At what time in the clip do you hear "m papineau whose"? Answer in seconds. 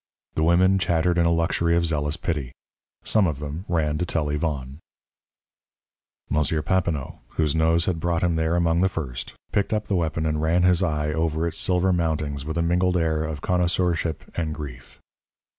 6.33-7.55